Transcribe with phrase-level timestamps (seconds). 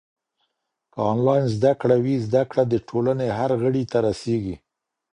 [0.93, 4.55] که انلاین زده کړه وي، زده کړه د ټولنې هر غړي ته رسېږي.